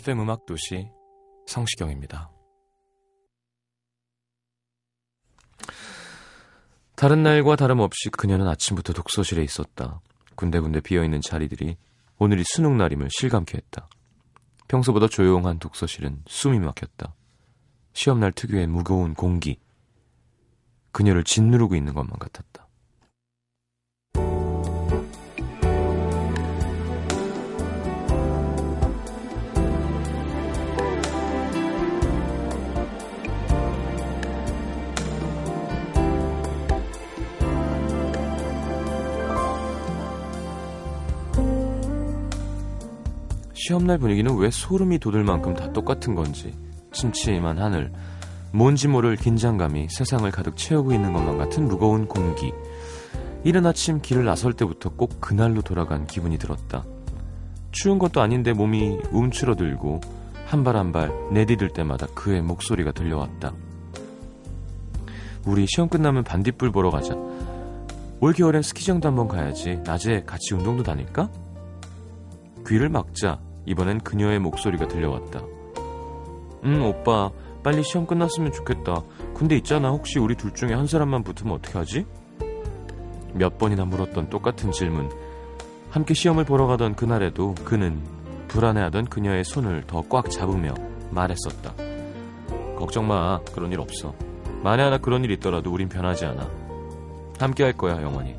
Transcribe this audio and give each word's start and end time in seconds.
FM 0.00 0.20
음악 0.20 0.46
도시 0.46 0.88
성시경입니다. 1.46 2.30
다른 6.96 7.22
날과 7.22 7.56
다름없이 7.56 8.08
그녀는 8.08 8.48
아침부터 8.48 8.94
독서실에 8.94 9.42
있었다. 9.42 10.00
군데군데 10.36 10.80
비어있는 10.80 11.20
자리들이 11.20 11.76
오늘이 12.18 12.44
수능 12.46 12.78
날임을 12.78 13.08
실감케 13.10 13.58
했다. 13.58 13.90
평소보다 14.68 15.06
조용한 15.06 15.58
독서실은 15.58 16.22
숨이 16.26 16.60
막혔다. 16.60 17.14
시험날 17.92 18.32
특유의 18.32 18.68
무거운 18.68 19.12
공기. 19.12 19.60
그녀를 20.92 21.24
짓누르고 21.24 21.76
있는 21.76 21.92
것만 21.92 22.18
같았다. 22.18 22.69
시험날 43.70 43.98
분위기는 43.98 44.36
왜 44.36 44.50
소름이 44.50 44.98
돋을 44.98 45.22
만큼 45.22 45.54
다 45.54 45.72
똑같은 45.72 46.16
건지 46.16 46.52
침침한 46.90 47.56
하늘, 47.58 47.92
뭔지 48.52 48.88
모를 48.88 49.14
긴장감이 49.14 49.86
세상을 49.88 50.28
가득 50.32 50.56
채우고 50.56 50.92
있는 50.92 51.12
것만 51.12 51.38
같은 51.38 51.68
무거운 51.68 52.08
공기. 52.08 52.52
이른 53.44 53.64
아침 53.66 54.00
길을 54.02 54.24
나설 54.24 54.54
때부터 54.54 54.90
꼭 54.90 55.20
그날로 55.20 55.62
돌아간 55.62 56.08
기분이 56.08 56.36
들었다. 56.36 56.82
추운 57.70 58.00
것도 58.00 58.20
아닌데 58.20 58.52
몸이 58.52 58.98
움츠러들고 59.12 60.00
한 60.46 60.64
발 60.64 60.74
한 60.74 60.90
발 60.90 61.12
내디딜 61.30 61.68
때마다 61.68 62.08
그의 62.08 62.42
목소리가 62.42 62.90
들려왔다. 62.90 63.54
우리 65.46 65.64
시험 65.68 65.88
끝나면 65.88 66.24
반딧불 66.24 66.72
보러 66.72 66.90
가자. 66.90 67.14
올 68.18 68.32
겨울엔 68.32 68.62
스키장도 68.62 69.06
한번 69.06 69.28
가야지. 69.28 69.78
낮에 69.84 70.24
같이 70.26 70.54
운동도 70.54 70.82
다닐까? 70.82 71.30
귀를 72.66 72.88
막자 72.88 73.38
이번엔 73.66 74.00
그녀의 74.00 74.38
목소리가 74.38 74.88
들려왔다. 74.88 75.40
응, 76.64 76.84
오빠. 76.84 77.30
빨리 77.62 77.82
시험 77.82 78.06
끝났으면 78.06 78.52
좋겠다. 78.52 79.02
근데 79.34 79.56
있잖아. 79.56 79.90
혹시 79.90 80.18
우리 80.18 80.34
둘 80.34 80.52
중에 80.54 80.72
한 80.72 80.86
사람만 80.86 81.22
붙으면 81.24 81.54
어떻게 81.54 81.78
하지? 81.78 82.06
몇 83.34 83.58
번이나 83.58 83.84
물었던 83.84 84.30
똑같은 84.30 84.72
질문. 84.72 85.10
함께 85.90 86.14
시험을 86.14 86.44
보러 86.44 86.66
가던 86.66 86.94
그날에도 86.94 87.54
그는 87.64 88.00
불안해하던 88.48 89.06
그녀의 89.06 89.44
손을 89.44 89.84
더 89.86 90.02
꽉 90.08 90.30
잡으며 90.30 90.74
말했었다. 91.10 91.74
걱정 92.76 93.06
마. 93.06 93.40
그런 93.54 93.70
일 93.72 93.80
없어. 93.80 94.14
만에 94.62 94.82
하나 94.82 94.98
그런 94.98 95.24
일 95.24 95.30
있더라도 95.32 95.70
우린 95.72 95.88
변하지 95.88 96.24
않아. 96.26 96.48
함께 97.38 97.62
할 97.64 97.72
거야, 97.74 98.02
영원히. 98.02 98.34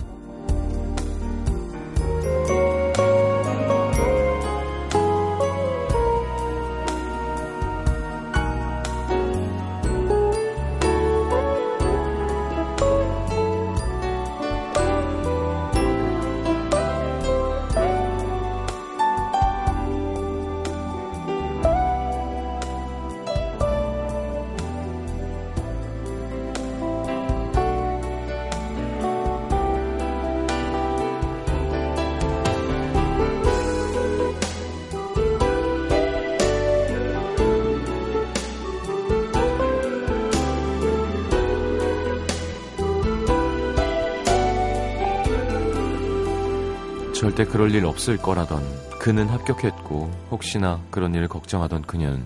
절대 47.41 47.45
그럴 47.45 47.73
일 47.73 47.85
없을 47.85 48.17
거라던 48.17 48.61
그는 48.99 49.27
합격했고 49.27 50.11
혹시나 50.29 50.79
그런 50.91 51.15
일을 51.15 51.27
걱정하던 51.27 51.83
그녀는 51.83 52.23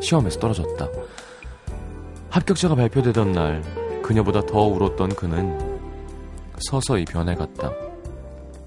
시험에서 0.00 0.40
떨어졌다. 0.40 0.88
합격자가 2.30 2.74
발표되던 2.74 3.32
날 3.32 3.62
그녀보다 4.02 4.40
더 4.42 4.62
울었던 4.62 5.10
그는 5.10 5.56
서서히 6.58 7.04
변해갔다. 7.04 7.70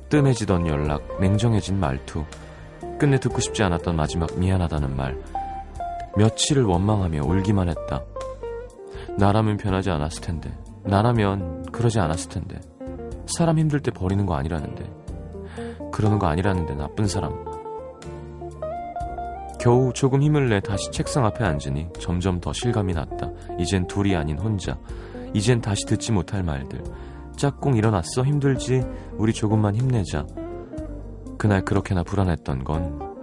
뜸해지던 0.10 0.68
연락, 0.68 1.20
냉정해진 1.20 1.80
말투, 1.80 2.24
끝내 2.98 3.20
듣고 3.20 3.42
싶지 3.42 3.64
않았던 3.64 3.96
마지막 3.96 4.38
미안하다는 4.38 4.96
말, 4.96 5.22
며칠을 6.16 6.64
원망하며 6.64 7.24
울기만 7.24 7.68
했다. 7.70 8.04
나라면 9.18 9.58
변하지 9.58 9.90
않았을 9.90 10.22
텐데, 10.22 10.56
나라면 10.84 11.66
그러지 11.72 12.00
않았을 12.00 12.30
텐데, 12.30 12.62
사람 13.26 13.60
힘들 13.60 13.82
때 13.82 13.92
버리는 13.92 14.26
거 14.26 14.36
아니라는데, 14.36 15.03
그러는 15.94 16.20
거 16.20 16.28
아니라는데 16.28 16.74
나쁜 16.76 17.08
사람. 17.08 17.32
겨우 19.60 19.94
조금 19.94 20.22
힘을 20.22 20.50
내 20.50 20.60
다시 20.60 20.92
책상 20.92 21.24
앞에 21.26 21.46
앉으니 21.46 21.88
점점 21.98 22.42
더 22.42 22.52
실감이 22.52 22.94
났다. 22.94 23.32
이젠 23.60 23.88
둘이 23.88 24.14
아닌 24.16 24.38
혼자. 24.38 24.78
이젠 25.34 25.62
다시 25.62 25.86
듣지 25.86 26.12
못할 26.12 26.44
말들. 26.44 26.84
짝꿍 27.38 27.78
일어났어? 27.78 28.24
힘들지? 28.26 28.84
우리 29.14 29.32
조금만 29.32 29.76
힘내자. 29.76 30.26
그날 31.38 31.64
그렇게나 31.64 32.04
불안했던 32.04 32.64
건 32.66 33.16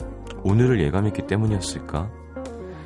오늘을 0.43 0.81
예감했기 0.81 1.27
때문이었을까? 1.27 2.11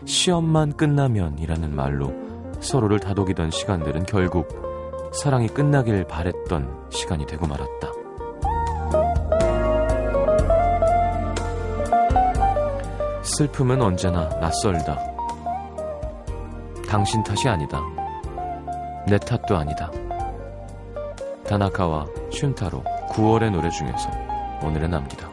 시험만 0.04 0.72
끝나면이라는 0.72 1.76
말로 1.76 2.12
서로를 2.60 2.98
다독이던 2.98 3.50
시간들은 3.50 4.06
결국 4.06 4.48
사랑이 5.12 5.46
끝나길 5.46 6.06
바랬던 6.06 6.88
시간이 6.90 7.26
되고 7.26 7.46
말았다. 7.46 8.03
슬픔은 13.36 13.82
언제나 13.82 14.28
낯설다. 14.40 14.96
당신 16.88 17.20
탓이 17.24 17.48
아니다. 17.48 17.80
내 19.08 19.18
탓도 19.18 19.56
아니다. 19.56 19.90
다나카와 21.44 22.06
슌타로 22.30 22.84
9월의 23.10 23.50
노래 23.50 23.68
중에서 23.70 24.08
오늘의 24.62 24.88
남기다. 24.88 25.23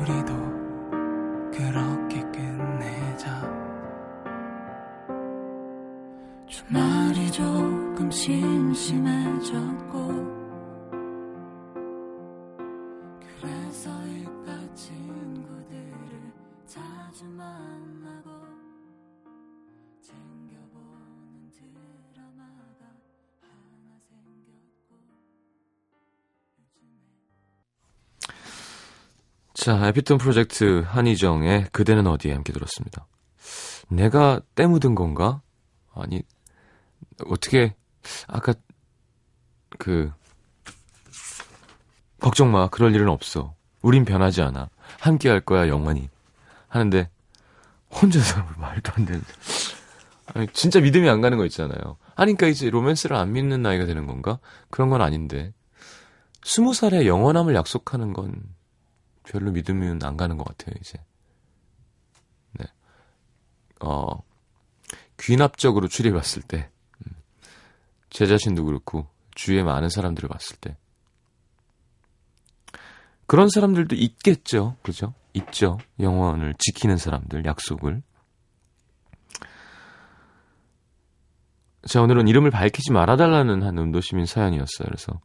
우리도 0.00 0.51
자, 29.62 29.86
에피톤 29.86 30.18
프로젝트 30.18 30.82
한희정의 30.88 31.68
그대는 31.70 32.08
어디에 32.08 32.32
함께 32.32 32.52
들었습니다. 32.52 33.06
내가 33.88 34.40
때 34.56 34.66
묻은 34.66 34.96
건가? 34.96 35.40
아니, 35.94 36.20
어떻게, 37.26 37.72
아까, 38.26 38.54
그, 39.78 40.10
걱정 42.18 42.50
마. 42.50 42.66
그럴 42.70 42.92
일은 42.92 43.08
없어. 43.08 43.54
우린 43.82 44.04
변하지 44.04 44.42
않아. 44.42 44.68
함께 44.98 45.28
할 45.28 45.38
거야, 45.40 45.68
영원히. 45.68 46.10
하는데, 46.66 47.08
혼자서 47.88 48.44
말도 48.58 48.90
안 48.96 49.04
되는. 49.04 49.22
아니, 50.34 50.48
진짜 50.48 50.80
믿음이 50.80 51.08
안 51.08 51.20
가는 51.20 51.38
거 51.38 51.46
있잖아요. 51.46 51.98
아니, 52.16 52.34
그러니까 52.34 52.48
이제 52.48 52.68
로맨스를 52.68 53.14
안 53.14 53.32
믿는 53.32 53.62
나이가 53.62 53.86
되는 53.86 54.08
건가? 54.08 54.40
그런 54.70 54.90
건 54.90 55.02
아닌데. 55.02 55.54
스무 56.42 56.74
살에 56.74 57.06
영원함을 57.06 57.54
약속하는 57.54 58.12
건 58.12 58.42
별로 59.24 59.50
믿으면 59.52 60.02
안 60.02 60.16
가는 60.16 60.36
것 60.36 60.44
같아요, 60.44 60.74
이제. 60.80 60.98
네. 62.52 62.66
어, 63.80 64.22
귀납적으로 65.18 65.88
추리해 65.88 66.14
봤을 66.14 66.42
때, 66.42 66.70
음, 67.06 67.12
제 68.10 68.26
자신도 68.26 68.64
그렇고, 68.64 69.08
주위에 69.34 69.62
많은 69.62 69.88
사람들을 69.88 70.28
봤을 70.28 70.56
때, 70.56 70.76
그런 73.26 73.48
사람들도 73.48 73.94
있겠죠. 73.96 74.76
그죠? 74.82 75.14
있죠. 75.34 75.78
영원을 75.98 76.54
지키는 76.58 76.98
사람들, 76.98 77.46
약속을. 77.46 78.02
자, 81.88 82.02
오늘은 82.02 82.28
이름을 82.28 82.50
밝히지 82.50 82.92
말아달라는 82.92 83.62
한 83.62 83.78
운도시민 83.78 84.26
사연이었어요. 84.26 84.86
그래서 84.86 85.20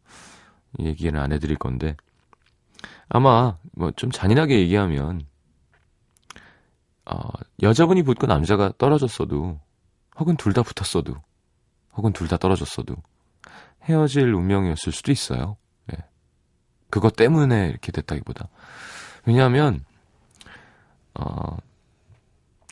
얘기는 0.79 1.19
안 1.19 1.31
해드릴 1.33 1.57
건데. 1.57 1.97
아마, 3.09 3.57
뭐, 3.73 3.91
좀 3.91 4.11
잔인하게 4.11 4.59
얘기하면, 4.59 5.21
어, 7.05 7.29
여자분이 7.61 8.03
붙고 8.03 8.27
남자가 8.27 8.71
떨어졌어도, 8.77 9.59
혹은 10.19 10.35
둘 10.37 10.53
다 10.53 10.61
붙었어도, 10.63 11.15
혹은 11.95 12.11
둘 12.13 12.27
다 12.27 12.37
떨어졌어도, 12.37 12.95
헤어질 13.83 14.33
운명이었을 14.33 14.91
수도 14.91 15.11
있어요. 15.11 15.55
예. 15.93 15.97
그것 16.89 17.15
때문에 17.15 17.69
이렇게 17.69 17.91
됐다기보다. 17.91 18.49
왜냐하면, 19.25 19.85
어, 21.13 21.57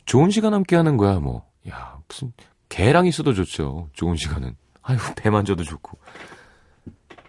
좋은 0.04 0.30
시간 0.30 0.52
함께 0.54 0.76
하는 0.76 0.96
거야, 0.96 1.18
뭐. 1.18 1.48
야, 1.68 1.98
무슨, 2.08 2.32
개랑 2.68 3.06
있어도 3.06 3.32
좋죠. 3.32 3.88
좋은 3.94 4.16
시간은. 4.16 4.56
아유, 4.82 4.98
배 5.16 5.30
만져도 5.30 5.64
좋고. 5.64 5.98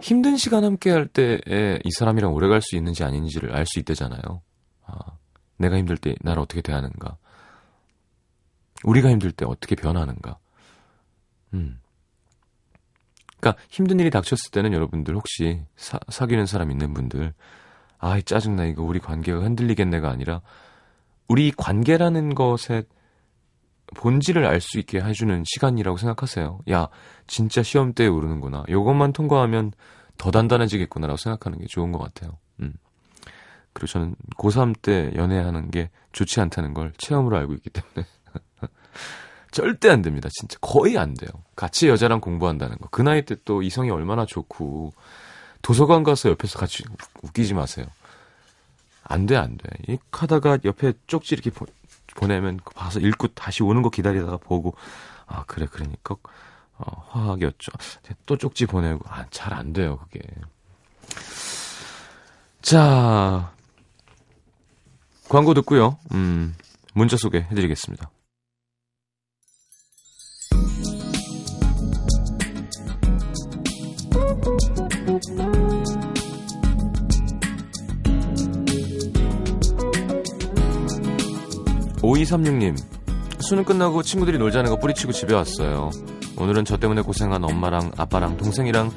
힘든 0.01 0.37
시간 0.37 0.63
함께 0.63 0.91
할 0.91 1.07
때에 1.07 1.79
이 1.83 1.91
사람이랑 1.91 2.33
오래 2.33 2.47
갈 2.47 2.61
수 2.61 2.75
있는지 2.75 3.03
아닌지를 3.03 3.55
알 3.55 3.65
수 3.65 3.79
있대잖아요. 3.79 4.41
아, 4.85 4.93
내가 5.57 5.77
힘들 5.77 5.97
때 5.97 6.15
나를 6.21 6.41
어떻게 6.41 6.61
대하는가. 6.61 7.17
우리가 8.83 9.09
힘들 9.09 9.31
때 9.31 9.45
어떻게 9.45 9.75
변하는가. 9.75 10.37
음. 11.53 11.79
그러니까 13.39 13.61
힘든 13.69 13.99
일이 13.99 14.09
닥쳤을 14.09 14.51
때는 14.51 14.73
여러분들 14.73 15.15
혹시 15.15 15.61
사, 15.75 15.99
사귀는 16.09 16.45
사람 16.45 16.71
있는 16.71 16.93
분들 16.93 17.33
아이 17.99 18.23
짜증나 18.23 18.65
이거 18.65 18.83
우리 18.83 18.99
관계가 18.99 19.41
흔들리겠네가 19.41 20.09
아니라 20.09 20.41
우리 21.27 21.51
관계라는 21.51 22.35
것에 22.35 22.83
본질을 23.95 24.45
알 24.45 24.59
수 24.61 24.79
있게 24.79 24.99
해주는 25.01 25.43
시간이라고 25.45 25.97
생각하세요. 25.97 26.59
야, 26.71 26.87
진짜 27.25 27.63
시험 27.63 27.93
때에 27.93 28.07
오르는구나. 28.07 28.63
요것만 28.69 29.13
통과하면 29.13 29.71
더 30.17 30.31
단단해지겠구나라고 30.31 31.17
생각하는 31.17 31.59
게 31.59 31.65
좋은 31.67 31.91
것 31.91 31.99
같아요. 31.99 32.37
음. 32.59 32.73
그리고 33.73 33.87
저는 33.87 34.15
고3 34.37 34.81
때 34.81 35.11
연애하는 35.15 35.69
게 35.71 35.89
좋지 36.11 36.39
않다는 36.41 36.73
걸 36.73 36.91
체험으로 36.97 37.37
알고 37.37 37.53
있기 37.53 37.69
때문에. 37.69 38.07
절대 39.51 39.89
안 39.89 40.01
됩니다. 40.01 40.29
진짜 40.31 40.57
거의 40.59 40.97
안 40.97 41.13
돼요. 41.13 41.29
같이 41.55 41.87
여자랑 41.87 42.19
공부한다는 42.19 42.77
거. 42.77 42.89
그 42.91 43.01
나이 43.01 43.23
때 43.23 43.35
또 43.45 43.61
이성이 43.61 43.89
얼마나 43.91 44.25
좋고 44.25 44.91
도서관 45.61 46.03
가서 46.03 46.29
옆에서 46.29 46.59
같이 46.59 46.83
웃기지 47.23 47.53
마세요. 47.53 47.85
안 49.03 49.25
돼, 49.25 49.37
안 49.37 49.57
돼. 49.57 49.69
이 49.87 49.97
하다가 50.11 50.59
옆에 50.65 50.93
쪽지 51.07 51.35
이렇게 51.35 51.49
보, 52.17 52.27
보내면 52.27 52.59
봐서 52.75 52.99
읽고 52.99 53.29
다시 53.29 53.63
오는 53.63 53.81
거 53.81 53.89
기다리다가 53.89 54.37
보고 54.37 54.75
아 55.27 55.43
그래 55.45 55.67
그러니까 55.69 56.15
어, 56.77 57.05
화학이었죠. 57.09 57.71
또 58.25 58.37
쪽지 58.37 58.65
보내고 58.65 59.03
아, 59.07 59.25
잘 59.29 59.53
안 59.53 59.71
돼요 59.71 59.99
그게. 60.03 60.19
자 62.61 63.51
광고 65.29 65.53
듣고요. 65.53 65.97
음, 66.13 66.55
문자 66.93 67.17
소개해드리겠습니다. 67.17 68.09
오이삼육님 82.17 82.75
수능 83.41 83.63
끝나고 83.63 84.01
친구들이 84.01 84.39
놀자는 84.39 84.71
거 84.71 84.79
뿌리치고 84.79 85.11
집에 85.11 85.35
왔어요. 85.35 85.91
오늘은 86.35 86.65
저 86.65 86.75
때문에 86.75 87.01
고생한 87.01 87.43
엄마랑 87.43 87.91
아빠랑 87.95 88.37
동생이랑 88.37 88.91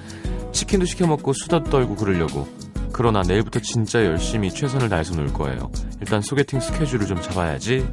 치킨도 0.52 0.86
시켜 0.86 1.06
먹고 1.06 1.34
수다 1.34 1.62
떨고 1.64 1.96
그러려고. 1.96 2.48
그러나 2.94 3.20
내일부터 3.20 3.60
진짜 3.60 4.02
열심히 4.06 4.50
최선을 4.50 4.88
다해서 4.88 5.14
놀 5.14 5.30
거예요. 5.34 5.70
일단 6.00 6.22
소개팅 6.22 6.60
스케줄을 6.60 7.06
좀 7.06 7.20
잡아야지. 7.20 7.86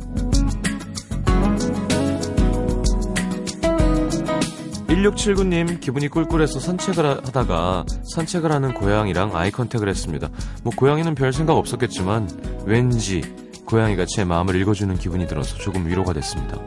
1679님 4.87 5.81
기분이 5.81 6.07
꿀꿀해서 6.07 6.61
산책을 6.61 7.05
하다가 7.05 7.85
산책을 8.13 8.51
하는 8.51 8.73
고양이랑 8.73 9.35
아이 9.35 9.51
컨택을 9.51 9.89
했습니다. 9.89 10.29
뭐 10.63 10.73
고양이는 10.73 11.15
별 11.15 11.33
생각 11.33 11.57
없었겠지만 11.57 12.29
왠지 12.65 13.46
고양이가 13.67 14.05
제 14.05 14.23
마음을 14.23 14.55
읽어주는 14.55 14.97
기분이 14.97 15.27
들어서 15.27 15.57
조금 15.57 15.85
위로가 15.87 16.13
됐습니다. 16.13 16.57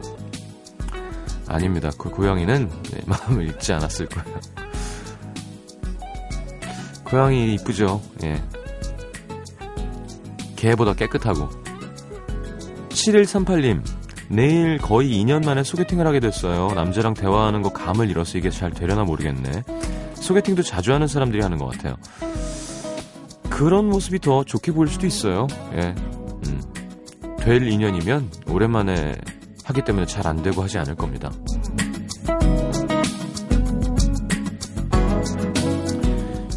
아닙니다. 1.47 1.89
그 1.97 2.09
고양이는 2.09 2.69
네, 2.69 3.01
마음을 3.05 3.47
읽지 3.49 3.73
않았을 3.73 4.05
거예요. 4.07 4.39
고양이 7.03 7.55
이쁘죠? 7.55 8.01
예. 8.23 8.41
개보다 10.55 10.93
깨끗하고. 10.93 11.49
7138님, 12.89 13.81
내일 14.29 14.77
거의 14.77 15.11
2년 15.11 15.43
만에 15.43 15.63
소개팅을 15.63 16.05
하게 16.05 16.19
됐어요. 16.19 16.71
남자랑 16.75 17.15
대화하는 17.15 17.63
거 17.63 17.73
감을 17.73 18.09
잃어서 18.09 18.37
이게 18.37 18.51
잘 18.51 18.71
되려나 18.71 19.03
모르겠네. 19.03 19.63
소개팅도 20.13 20.61
자주 20.61 20.93
하는 20.93 21.07
사람들이 21.07 21.41
하는 21.41 21.57
것 21.57 21.65
같아요. 21.65 21.95
그런 23.49 23.89
모습이 23.89 24.19
더 24.19 24.43
좋게 24.43 24.71
보일 24.71 24.87
수도 24.87 25.07
있어요. 25.07 25.47
예. 25.73 25.95
음. 27.41 27.45
될 27.45 27.67
인연이면 27.67 28.29
오랜만에 28.47 29.15
하기 29.65 29.83
때문에 29.83 30.05
잘 30.05 30.25
안 30.27 30.41
되고 30.41 30.61
하지 30.61 30.77
않을 30.77 30.95
겁니다. 30.95 31.31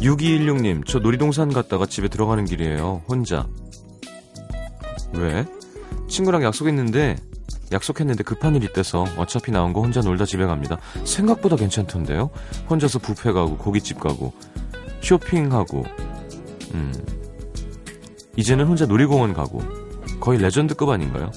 (6216님) 0.01 0.85
저 0.85 0.99
놀이동산 0.99 1.51
갔다가 1.51 1.85
집에 1.85 2.07
들어가는 2.07 2.45
길이에요 2.45 3.01
혼자 3.07 3.47
왜? 5.13 5.45
친구랑 6.07 6.43
약속했는데 6.43 7.15
약속했는데 7.71 8.23
급한 8.23 8.55
일이 8.55 8.67
있대서 8.67 9.05
어차피 9.17 9.51
나온 9.51 9.73
거 9.73 9.81
혼자 9.81 10.01
놀다 10.01 10.25
집에 10.25 10.45
갑니다 10.45 10.77
생각보다 11.05 11.55
괜찮던데요 11.55 12.29
혼자서 12.69 12.99
뷔페 12.99 13.31
가고 13.31 13.57
고깃집 13.57 13.99
가고 13.99 14.33
쇼핑하고 15.01 15.83
음 16.75 16.93
이제는 18.35 18.67
혼자 18.67 18.85
놀이공원 18.85 19.33
가고 19.33 19.63
거의 20.19 20.39
레전드급 20.39 20.89
아닌가요? 20.89 21.31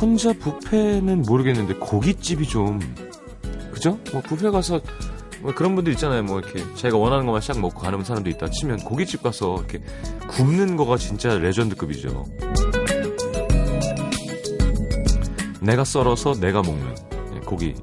혼자 0.00 0.32
뷔페는 0.32 1.22
모르겠는데 1.22 1.74
고깃집이 1.74 2.46
좀 2.48 2.80
그죠? 3.72 3.98
뭐 4.12 4.20
뷔페 4.22 4.50
가서 4.50 4.80
뭐 5.40 5.54
그런 5.54 5.74
분들 5.74 5.92
있잖아요. 5.92 6.22
뭐 6.22 6.40
이렇게 6.40 6.60
자기가 6.74 6.96
원하는 6.96 7.26
것만 7.26 7.42
싹 7.42 7.60
먹고 7.60 7.80
가는 7.80 8.02
사람도 8.02 8.30
있다 8.30 8.48
치면 8.48 8.78
고깃집 8.78 9.22
가서 9.22 9.56
이렇게 9.58 9.80
굽는 10.28 10.76
거가 10.76 10.96
진짜 10.96 11.36
레전드급이죠. 11.38 12.24
내가 15.60 15.84
썰어서 15.84 16.34
내가 16.34 16.62
먹는 16.62 16.94
예, 17.34 17.40
고기 17.40 17.74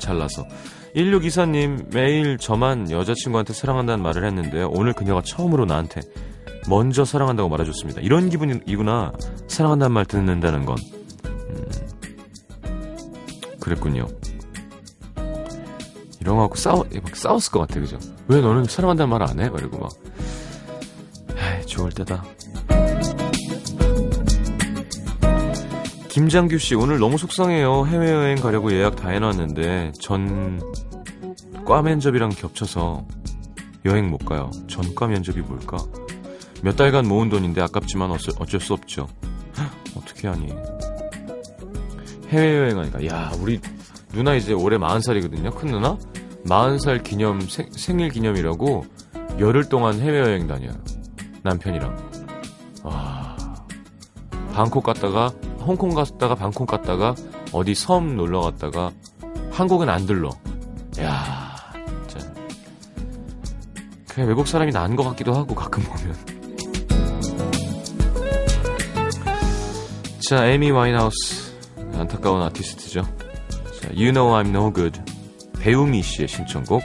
잘라서 0.00 0.44
1624님 0.96 1.92
매일 1.92 2.38
저만 2.38 2.90
여자친구한테 2.90 3.52
사랑한다는 3.52 4.02
말을 4.02 4.24
했는데요. 4.24 4.68
오늘 4.72 4.92
그녀가 4.92 5.20
처음으로 5.22 5.64
나한테 5.64 6.00
먼저 6.68 7.04
사랑한다고 7.04 7.48
말해줬습니다. 7.48 8.00
이런 8.00 8.28
기분이구나. 8.30 9.12
사랑한다는 9.48 9.92
말 9.92 10.04
듣는다는 10.06 10.64
건. 10.64 10.76
음, 11.26 11.64
그랬군요. 13.60 14.06
이런 16.20 16.36
거하고 16.36 16.54
싸워, 16.54 16.84
막 17.02 17.14
싸웠을 17.16 17.52
것 17.52 17.60
같아, 17.60 17.80
그죠? 17.80 17.98
왜 18.28 18.40
너는 18.40 18.64
사랑한다는 18.64 19.10
말 19.10 19.22
안 19.22 19.38
해? 19.40 19.50
막 19.50 19.60
이러고 19.60 19.78
막. 19.78 19.90
에이, 21.36 21.66
좋을 21.66 21.90
때다. 21.92 22.24
김장규 26.08 26.58
씨, 26.58 26.74
오늘 26.76 26.98
너무 26.98 27.18
속상해요. 27.18 27.86
해외여행 27.86 28.36
가려고 28.40 28.72
예약 28.72 28.96
다 28.96 29.08
해놨는데, 29.10 29.92
전, 30.00 30.60
과 31.66 31.82
면접이랑 31.82 32.30
겹쳐서 32.30 33.04
여행 33.84 34.08
못 34.10 34.18
가요. 34.24 34.50
전과 34.68 35.08
면접이 35.08 35.40
뭘까? 35.40 35.76
몇 36.62 36.76
달간 36.76 37.06
모은 37.06 37.28
돈인데 37.28 37.60
아깝지만 37.60 38.10
어쩔, 38.10 38.60
수 38.60 38.72
없죠. 38.72 39.08
어떻게 39.96 40.28
하니? 40.28 40.52
해외여행 42.28 42.78
하니까, 42.78 43.06
야, 43.06 43.32
우리 43.40 43.60
누나 44.12 44.34
이제 44.34 44.52
올해 44.52 44.78
40살이거든요. 44.78 45.54
큰 45.54 45.70
누나? 45.70 45.96
40살 46.46 47.02
기념, 47.02 47.40
생, 47.40 47.68
생일 47.72 48.10
기념이라고 48.10 48.84
열흘 49.38 49.68
동안 49.68 50.00
해외여행 50.00 50.46
다녀요. 50.46 50.72
남편이랑. 51.42 52.10
와. 52.82 53.36
방콕 54.52 54.84
갔다가, 54.84 55.28
홍콩 55.60 55.90
갔다가, 55.90 56.34
방콕 56.34 56.68
갔다가, 56.68 57.14
어디 57.52 57.74
섬 57.74 58.16
놀러 58.16 58.40
갔다가, 58.40 58.92
한국은 59.50 59.88
안 59.88 60.06
들러. 60.06 60.30
야 61.00 61.56
진짜. 62.06 62.32
그냥 64.08 64.28
외국 64.28 64.46
사람이 64.46 64.72
나은 64.72 64.96
것 64.96 65.04
같기도 65.04 65.34
하고, 65.34 65.54
가끔 65.54 65.82
보면. 65.82 66.33
자, 70.28 70.46
에미 70.46 70.70
와인하우스. 70.70 71.52
안타까운 71.94 72.40
아티스트죠. 72.42 73.02
자, 73.02 73.88
You 73.88 74.10
Know 74.10 74.32
I'm 74.32 74.48
No 74.48 74.72
Good. 74.72 75.00
배우미 75.60 76.02
씨의 76.02 76.28
신청곡. 76.28 76.82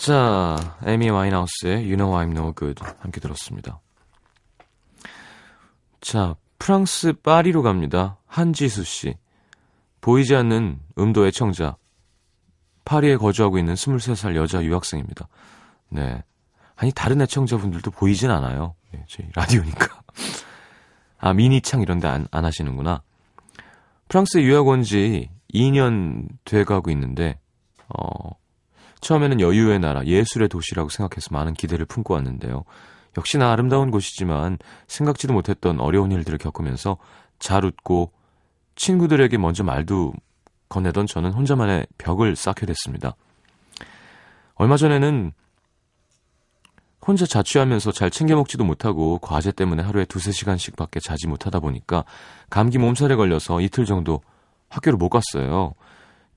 자, 0.00 0.56
에미 0.86 1.10
와인하우스의 1.10 1.74
You 1.82 1.96
Know 1.96 2.16
I'm 2.16 2.30
No 2.30 2.54
Good 2.54 2.82
함께 3.00 3.20
들었습니다. 3.20 3.80
자, 6.00 6.36
프랑스 6.58 7.12
파리로 7.12 7.60
갑니다. 7.62 8.16
한지수 8.26 8.84
씨. 8.84 9.14
보이지 10.00 10.34
않는 10.36 10.80
음도 10.98 11.26
애청자. 11.26 11.76
파리에 12.86 13.18
거주하고 13.18 13.58
있는 13.58 13.74
23살 13.74 14.36
여자 14.36 14.64
유학생입니다. 14.64 15.28
네. 15.90 16.24
아니, 16.76 16.92
다른 16.92 17.20
애청자분들도 17.20 17.90
보이진 17.90 18.30
않아요. 18.30 18.74
네, 18.92 19.04
저희 19.06 19.28
라디오니까. 19.34 20.00
아, 21.18 21.34
미니창 21.34 21.82
이런 21.82 22.00
데 22.00 22.08
안, 22.08 22.26
안 22.30 22.46
하시는구나. 22.46 23.02
프랑스에 24.08 24.42
유학 24.44 24.66
온 24.66 24.82
지 24.82 25.28
2년 25.52 26.26
돼가고 26.46 26.90
있는데, 26.90 27.38
어, 27.90 28.30
처음에는 29.00 29.40
여유의 29.40 29.78
나라, 29.80 30.04
예술의 30.04 30.48
도시라고 30.48 30.88
생각해서 30.88 31.28
많은 31.32 31.54
기대를 31.54 31.86
품고 31.86 32.14
왔는데요. 32.14 32.64
역시나 33.16 33.52
아름다운 33.52 33.90
곳이지만 33.90 34.58
생각지도 34.86 35.32
못했던 35.32 35.80
어려운 35.80 36.12
일들을 36.12 36.38
겪으면서 36.38 36.98
잘 37.38 37.64
웃고 37.64 38.12
친구들에게 38.76 39.36
먼저 39.38 39.64
말도 39.64 40.12
건네던 40.68 41.06
저는 41.06 41.32
혼자만의 41.32 41.86
벽을 41.98 42.36
쌓게 42.36 42.66
됐습니다. 42.66 43.16
얼마 44.54 44.76
전에는 44.76 45.32
혼자 47.06 47.26
자취하면서 47.26 47.92
잘 47.92 48.10
챙겨 48.10 48.36
먹지도 48.36 48.64
못하고 48.64 49.18
과제 49.18 49.52
때문에 49.52 49.82
하루에 49.82 50.04
두세 50.04 50.32
시간씩 50.32 50.76
밖에 50.76 51.00
자지 51.00 51.26
못하다 51.26 51.58
보니까 51.60 52.04
감기 52.50 52.78
몸살에 52.78 53.16
걸려서 53.16 53.60
이틀 53.60 53.86
정도 53.86 54.20
학교를 54.68 54.96
못 54.96 55.08
갔어요. 55.08 55.74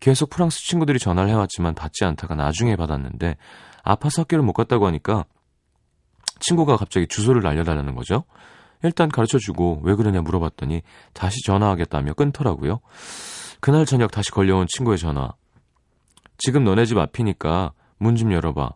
계속 0.04 0.30
프랑스 0.30 0.60
친구들이 0.60 1.00
전화를 1.00 1.30
해왔지만 1.30 1.76
받지 1.76 2.04
않다가 2.04 2.36
나중에 2.36 2.76
받았는데 2.76 3.38
아파서 3.84 4.24
학교를 4.24 4.44
못 4.44 4.52
갔다고 4.52 4.86
하니까 4.86 5.24
친구가 6.42 6.76
갑자기 6.76 7.08
주소를 7.08 7.48
알려달라는 7.48 7.96
거죠. 7.96 8.26
일단 8.84 9.08
가르쳐주고 9.08 9.80
왜 9.82 9.96
그러냐 9.96 10.20
물어봤더니 10.20 10.82
다시 11.14 11.42
전화하겠다며 11.46 12.16
끊더라고요. 12.16 12.82
그날 13.62 13.86
저녁 13.86 14.12
다시 14.12 14.30
걸려온 14.32 14.68
친구의 14.68 14.98
전화. 14.98 15.32
지금 16.38 16.66
너네 16.66 16.84
집 16.84 16.98
앞이니까 16.98 17.72
문 17.98 18.18
좀 18.18 18.34
열어봐. 18.34 18.72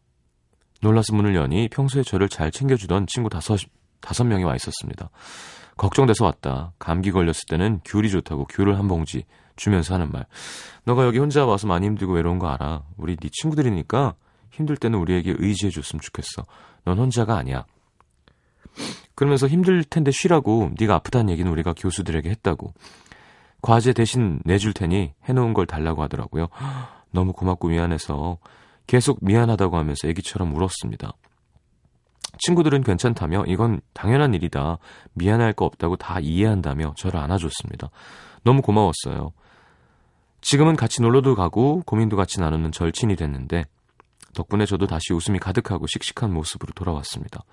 놀라서 0.82 1.14
문을 1.14 1.36
여니 1.36 1.68
평소에 1.68 2.04
저를 2.04 2.30
잘 2.30 2.52
챙겨주던 2.52 3.06
친구 3.08 3.28
다섯, 3.30 3.60
다섯 4.00 4.24
명이 4.24 4.46
와 4.46 4.56
있었습니다. 4.56 5.10
걱정돼서 5.76 6.24
왔다. 6.24 6.72
감기 6.80 7.12
걸렸을 7.12 7.42
때는 7.50 7.82
귤이 7.84 8.08
좋다고 8.12 8.46
귤을 8.46 8.78
한 8.78 8.88
봉지 8.88 9.26
주면서 9.58 9.94
하는 9.94 10.10
말. 10.12 10.26
너가 10.86 11.06
여기 11.06 11.20
혼자 11.20 11.46
와서 11.46 11.68
많이 11.68 11.86
힘들고 11.86 12.14
외로운 12.14 12.40
거 12.40 12.48
알아. 12.48 12.84
우리 12.96 13.18
네 13.18 13.30
친구들이니까 13.32 14.16
힘들 14.52 14.78
때는 14.78 14.98
우리에게 15.00 15.36
의지해 15.38 15.70
줬으면 15.70 16.00
좋겠어. 16.00 16.46
넌 16.86 16.98
혼자가 16.98 17.36
아니야. 17.36 17.66
그러면서 19.16 19.48
힘들 19.48 19.84
텐데 19.84 20.12
쉬라고 20.12 20.72
네가 20.80 20.96
아프다는 20.96 21.30
얘기는 21.32 21.52
우리가 21.52 21.74
교수들에게 21.74 22.30
했다고. 22.30 22.74
과제 23.62 23.92
대신 23.92 24.40
내줄 24.46 24.74
테니 24.74 25.14
해놓은 25.26 25.54
걸 25.54 25.66
달라고 25.66 26.04
하더라고요. 26.04 26.48
너무 27.12 27.34
고맙고 27.34 27.70
미안해서 27.70 28.38
계속 28.86 29.18
미안하다고 29.22 29.78
하면서 29.78 30.08
애기처럼 30.08 30.56
울었습니다. 30.56 31.12
친구들은 32.40 32.84
괜찮다며 32.84 33.44
이건 33.48 33.82
당연한 33.94 34.34
일이다. 34.34 34.78
미안할 35.14 35.54
거 35.54 35.66
없다고 35.66 35.96
다 35.96 36.20
이해한다며 36.20 36.94
저를 36.96 37.20
안아줬습니다. 37.20 37.90
너무 38.44 38.62
고마웠어요. 38.62 39.32
지금은 40.48 40.78
같이 40.78 41.02
놀러도 41.02 41.36
가고 41.36 41.84
고민도 41.86 42.16
같이 42.16 42.40
나누는 42.40 42.72
절친이 42.72 43.18
됐는데 43.18 43.66
덕분에 44.34 44.66
저도 44.66 44.88
다시 44.88 45.12
웃음이 45.12 45.40
가득하고 45.40 45.88
씩씩한 45.88 46.34
모습으로 46.34 46.72
돌아왔습니다. 46.74 47.44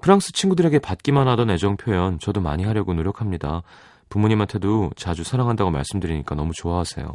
프랑스 0.00 0.30
친구들에게 0.30 0.78
받기만 0.78 1.26
하던 1.26 1.50
애정 1.50 1.76
표현 1.76 2.20
저도 2.20 2.40
많이 2.40 2.62
하려고 2.62 2.94
노력합니다. 2.94 3.62
부모님한테도 4.08 4.92
자주 4.94 5.24
사랑한다고 5.24 5.72
말씀드리니까 5.72 6.36
너무 6.36 6.52
좋아하세요. 6.54 7.08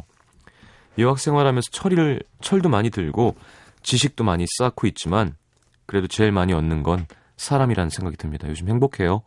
유학 0.98 1.18
생활하면서 1.18 1.70
철을, 1.70 2.20
철도 2.42 2.68
많이 2.68 2.90
들고 2.90 3.36
지식도 3.82 4.24
많이 4.24 4.44
쌓고 4.58 4.86
있지만 4.88 5.36
그래도 5.86 6.06
제일 6.06 6.32
많이 6.32 6.52
얻는 6.52 6.82
건 6.82 7.06
사람이라는 7.38 7.88
생각이 7.88 8.18
듭니다. 8.18 8.46
요즘 8.46 8.68
행복해요. 8.68 9.22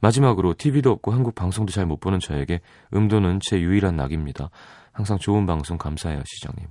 마지막으로 0.00 0.54
TV도 0.54 0.90
없고 0.92 1.12
한국 1.12 1.34
방송도 1.34 1.72
잘 1.72 1.86
못 1.86 1.98
보는 2.00 2.20
저에게 2.20 2.60
음도는 2.94 3.40
제 3.42 3.60
유일한 3.60 3.96
낙입니다. 3.96 4.50
항상 4.92 5.18
좋은 5.18 5.46
방송 5.46 5.76
감사해요, 5.78 6.22
시장님. 6.26 6.68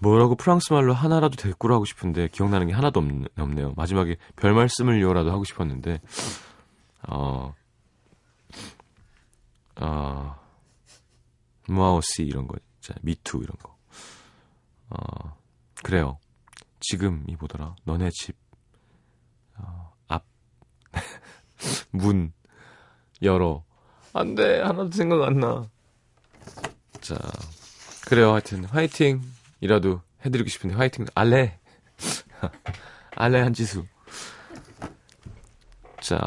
뭐라고 0.00 0.34
프랑스 0.34 0.72
말로 0.72 0.92
하나라도 0.92 1.36
대꾸를 1.36 1.74
하고 1.74 1.84
싶은데 1.84 2.28
기억나는 2.28 2.66
게 2.66 2.72
하나도 2.74 3.00
없, 3.00 3.06
없네요. 3.38 3.72
마지막에 3.76 4.16
별 4.36 4.52
말씀을요라도 4.52 5.30
하고 5.30 5.44
싶었는데 5.44 6.00
어, 7.08 7.54
어, 9.80 10.36
무아오씨 11.68 12.22
이런 12.24 12.46
거, 12.46 12.56
진짜 12.80 12.98
미투 13.02 13.38
이런 13.42 13.56
거. 13.62 13.76
어, 14.90 15.36
그래요. 15.82 16.18
지금이 16.80 17.36
뭐더라? 17.38 17.74
너네 17.84 18.10
집 18.12 18.36
어, 19.56 19.92
앞 20.08 20.24
문 21.94 22.32
열어. 23.22 23.64
안 24.12 24.34
돼. 24.34 24.60
하나도 24.60 24.90
생각 24.90 25.22
안 25.22 25.38
나. 25.38 25.68
자, 27.00 27.16
그래요. 28.06 28.32
하여튼 28.32 28.64
화이팅이라도 28.64 30.00
해 30.24 30.30
드리고 30.30 30.48
싶은데 30.48 30.74
화이팅. 30.76 31.06
알레. 31.14 31.58
알레 33.16 33.40
한지수. 33.40 33.84
자, 36.00 36.20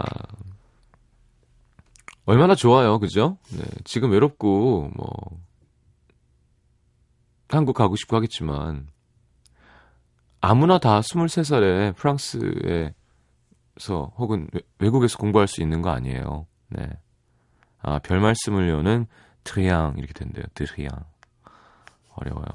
얼마나 2.25 2.55
좋아요, 2.55 2.99
그죠? 2.99 3.37
네, 3.51 3.63
지금 3.83 4.11
외롭고 4.11 4.89
뭐 4.95 5.07
한국 7.49 7.73
가고 7.73 7.95
싶고 7.95 8.15
하겠지만 8.15 8.87
아무나 10.41 10.79
다 10.79 10.99
23살에 11.01 11.95
프랑스에 11.95 12.93
서 13.79 14.11
혹은 14.17 14.47
외- 14.53 14.61
외국에서 14.79 15.17
공부할 15.17 15.47
수 15.47 15.61
있는 15.61 15.81
거 15.81 15.89
아니에요. 15.91 16.47
네. 16.69 16.87
아, 17.79 17.99
별 17.99 18.19
말씀을 18.19 18.69
여는 18.69 19.05
드리앙 19.43 19.95
이렇게 19.97 20.13
된대요. 20.13 20.43
드리앙. 20.53 20.89
어려워요. 22.15 22.47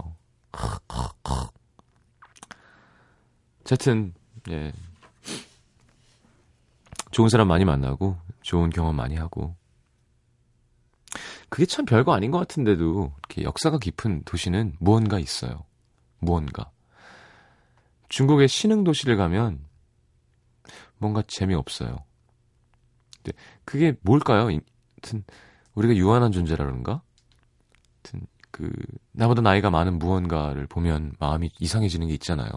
어쨌든 3.60 4.12
예. 4.50 4.72
좋은 7.12 7.28
사람 7.28 7.46
많이 7.48 7.64
만나고 7.64 8.16
좋은 8.42 8.70
경험 8.70 8.96
많이 8.96 9.16
하고 9.16 9.54
그게 11.48 11.66
참 11.66 11.84
별거 11.84 12.12
아닌 12.14 12.30
것 12.30 12.38
같은데도 12.38 13.12
이렇게 13.28 13.42
역사가 13.44 13.78
깊은 13.78 14.24
도시는 14.24 14.76
무언가 14.80 15.18
있어요. 15.18 15.64
무언가. 16.18 16.70
중국의 18.08 18.48
신흥 18.48 18.84
도시를 18.84 19.16
가면 19.16 19.60
뭔가 21.02 21.22
재미없어요. 21.26 21.96
근데 23.22 23.36
그게 23.64 23.94
뭘까요? 24.02 24.50
이- 24.50 24.60
하여튼 25.02 25.24
우리가 25.74 25.94
유한한 25.96 26.32
존재라 26.32 26.64
그런가? 26.64 27.02
하여튼 28.02 28.26
그 28.52 28.70
나보다 29.12 29.42
나이가 29.42 29.68
많은 29.70 29.98
무언가를 29.98 30.66
보면 30.66 31.14
마음이 31.18 31.50
이상해지는 31.58 32.06
게 32.06 32.14
있잖아요. 32.14 32.50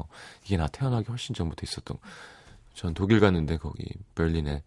이게 0.46 0.58
나 0.58 0.68
태어나기 0.68 1.08
훨씬 1.10 1.34
전부터 1.34 1.62
있었던. 1.64 1.98
전 2.74 2.94
독일 2.94 3.20
갔는데 3.20 3.58
거기 3.58 3.86
베를린에 4.16 4.64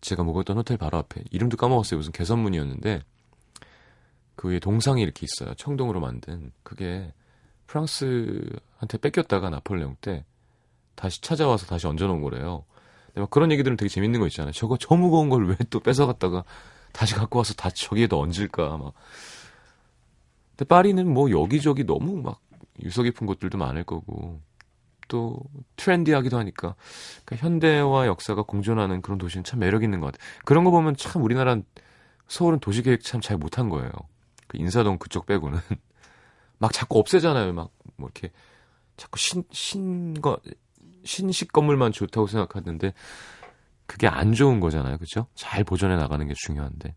제가 0.00 0.22
묵었던 0.22 0.56
호텔 0.56 0.76
바로 0.78 0.98
앞에 0.98 1.22
이름도 1.30 1.56
까먹었어요. 1.56 1.98
무슨 1.98 2.12
개선문이었는데 2.12 3.02
그 4.36 4.48
위에 4.48 4.58
동상이 4.58 5.02
이렇게 5.02 5.26
있어요. 5.26 5.54
청동으로 5.54 6.00
만든 6.00 6.52
그게 6.62 7.12
프랑스한테 7.66 8.98
뺏겼다가 9.00 9.50
나폴레옹 9.50 9.96
때 10.00 10.24
다시 10.94 11.20
찾아와서 11.20 11.66
다시 11.66 11.86
얹어놓은 11.86 12.22
거래요. 12.22 12.64
막 13.14 13.30
그런 13.30 13.52
얘기들은 13.52 13.76
되게 13.76 13.88
재밌는 13.88 14.20
거 14.20 14.26
있잖아요. 14.28 14.52
저거 14.52 14.76
저 14.78 14.94
무거운 14.96 15.28
걸 15.28 15.44
왜 15.48 15.56
또 15.70 15.80
뺏어갔다가 15.80 16.44
다시 16.92 17.14
갖고 17.14 17.38
와서 17.38 17.54
다 17.54 17.70
저기에다 17.70 18.16
얹을까 18.16 18.76
막. 18.78 18.92
근데 20.50 20.64
파리는 20.66 21.06
뭐 21.12 21.30
여기저기 21.30 21.84
너무 21.84 22.20
막 22.22 22.40
유서 22.82 23.02
깊은 23.02 23.26
곳들도 23.26 23.58
많을 23.58 23.84
거고 23.84 24.40
또 25.08 25.38
트렌디하기도 25.76 26.38
하니까 26.38 26.74
그러니까 27.24 27.46
현대와 27.46 28.06
역사가 28.06 28.42
공존하는 28.42 29.02
그런 29.02 29.18
도시는 29.18 29.44
참 29.44 29.60
매력 29.60 29.82
있는 29.82 30.00
것 30.00 30.06
같아요. 30.12 30.26
그런 30.44 30.64
거 30.64 30.70
보면 30.70 30.96
참 30.96 31.22
우리나라 31.22 31.56
서울은 32.28 32.60
도시 32.60 32.82
계획 32.82 33.02
참 33.02 33.20
잘 33.20 33.36
못한 33.36 33.68
거예요. 33.68 33.90
그 34.46 34.58
인사동 34.58 34.98
그쪽 34.98 35.26
빼고는 35.26 35.58
막 36.58 36.72
자꾸 36.72 36.98
없애잖아요. 36.98 37.52
막 37.52 37.70
뭐 37.96 38.08
이렇게 38.08 38.32
자꾸 38.96 39.18
신 39.18 39.44
신거 39.52 40.38
신식 41.04 41.52
건물만 41.52 41.92
좋다고 41.92 42.26
생각하는데 42.26 42.92
그게 43.86 44.08
안 44.08 44.32
좋은 44.32 44.60
거잖아요. 44.60 44.98
그죠? 44.98 45.26
잘 45.34 45.64
보존해 45.64 45.96
나가는 45.96 46.26
게 46.26 46.34
중요한데. 46.36 46.94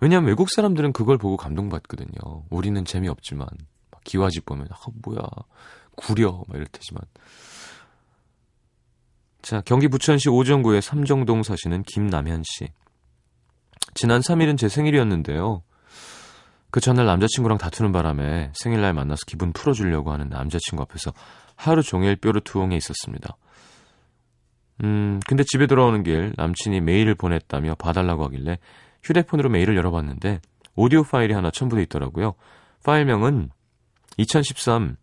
왜냐하면 0.00 0.28
외국 0.28 0.50
사람들은 0.50 0.92
그걸 0.92 1.16
보고 1.16 1.36
감동받거든요. 1.36 2.44
우리는 2.50 2.84
재미없지만 2.84 3.46
막 3.90 4.00
기와집 4.04 4.44
보면 4.46 4.66
아 4.70 4.76
뭐야 5.02 5.22
구려 5.96 6.42
막 6.48 6.54
이럴 6.54 6.66
테지만 6.66 7.02
자 9.42 9.60
경기 9.64 9.88
부천시 9.88 10.28
오정구의 10.28 10.82
삼정동 10.82 11.44
사시는 11.44 11.84
김남현 11.84 12.42
씨 12.44 12.68
지난 13.94 14.20
3일은 14.20 14.58
제 14.58 14.68
생일이었는데요. 14.68 15.62
그 16.70 16.80
전날 16.80 17.04
남자친구랑 17.06 17.58
다투는 17.58 17.92
바람에 17.92 18.50
생일날 18.54 18.94
만나서 18.94 19.20
기분 19.26 19.52
풀어주려고 19.52 20.12
하는 20.12 20.30
남자친구 20.30 20.82
앞에서 20.82 21.12
하루 21.62 21.82
종일 21.82 22.16
뾰루투ong에 22.16 22.76
있었습니다. 22.76 23.36
음, 24.84 25.20
근데 25.26 25.44
집에 25.44 25.66
돌아오는 25.66 26.02
길 26.02 26.32
남친이 26.36 26.80
메일을 26.80 27.14
보냈다며 27.14 27.76
봐달라고 27.76 28.24
하길래 28.24 28.58
휴대폰으로 29.02 29.48
메일을 29.48 29.76
열어봤는데 29.76 30.40
오디오 30.74 31.04
파일이 31.04 31.34
하나 31.34 31.50
첨부돼 31.50 31.82
있더라고요. 31.82 32.34
파일명은 32.84 33.50
2013 34.16 34.96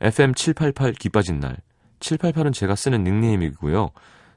FM 0.00 0.34
788 0.34 0.94
기빠진 0.94 1.40
날. 1.40 1.58
788은 1.98 2.54
제가 2.54 2.74
쓰는 2.74 3.04
닉네임이고요. 3.04 3.90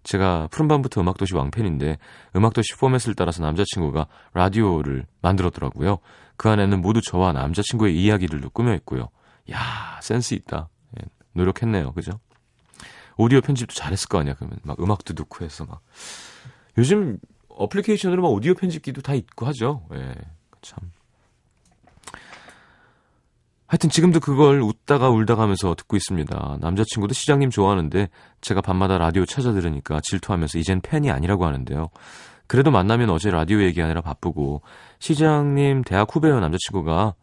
제가 0.04 0.50
푸른밤부터 0.52 1.00
음악도시 1.00 1.34
왕팬인데 1.36 1.98
음악도시 2.36 2.76
포맷을 2.76 3.16
따라서 3.16 3.42
남자친구가 3.42 4.08
라디오를 4.34 5.06
만들었더라고요. 5.22 6.00
그 6.36 6.50
안에는 6.50 6.82
모두 6.82 7.00
저와 7.02 7.32
남자친구의 7.32 7.96
이야기들도 7.96 8.50
꾸며 8.50 8.74
있고요. 8.76 9.08
야 9.50 10.00
센스 10.02 10.34
있다. 10.34 10.68
예, 11.36 11.40
노력했네요. 11.40 11.94
그죠? 11.94 12.20
오디오 13.18 13.42
편집도 13.42 13.74
잘했을 13.74 14.10
거 14.10 14.20
아니야. 14.20 14.34
그러면 14.36 14.60
막 14.64 14.80
음악도 14.82 15.14
넣고 15.14 15.46
해서 15.46 15.66
막 15.66 15.82
요즘 16.78 17.20
어플리케이션으로 17.50 18.22
막 18.22 18.30
오디오 18.30 18.54
편집기도 18.56 19.02
다 19.02 19.14
있고 19.14 19.46
하죠. 19.48 19.86
예, 19.94 20.16
참. 20.62 20.92
하여튼 23.68 23.90
지금도 23.90 24.20
그걸 24.20 24.62
웃다가 24.62 25.10
울다가 25.10 25.42
하면서 25.42 25.74
듣고 25.74 25.96
있습니다. 25.98 26.58
남자친구도 26.62 27.16
시장님 27.16 27.50
좋아하는데 27.50 28.08
제가 28.42 28.62
밤마다 28.62 29.00
라디오 29.00 29.26
찾아 29.26 29.52
들으니까 29.52 30.00
질투하면서 30.04 30.60
이젠 30.60 30.80
팬이 30.82 31.10
아니라고 31.10 31.46
하는데요. 31.46 31.90
그래도 32.46 32.70
만나면 32.70 33.10
어제 33.10 33.32
라디오 33.32 33.64
얘기하느라 33.64 34.02
바쁘고 34.02 34.62
시장님 35.00 35.84
대학 35.86 36.16
후배여 36.16 36.40
남자친구가 36.40 37.16